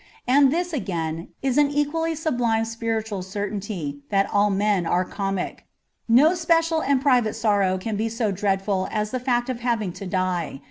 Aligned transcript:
And 0.27 0.51
this, 0.51 0.73
again, 0.73 1.27
is 1.43 1.59
an 1.59 1.69
equally 1.69 2.15
sublime 2.15 2.65
spiritual 2.65 3.21
certainty, 3.21 3.99
that 4.09 4.27
all 4.33 4.49
men 4.49 4.87
are 4.87 5.05
comic. 5.05 5.67
No 6.09 6.33
special 6.33 6.81
and 6.81 6.99
private 6.99 7.35
sorrow 7.35 7.77
can 7.77 7.97
be 7.97 8.09
so 8.09 8.31
dreadful 8.31 8.87
as 8.89 9.11
the 9.11 9.19
fact 9.19 9.47
of 9.47 9.59
having 9.59 9.93
to 9.93 10.07
die. 10.07 10.59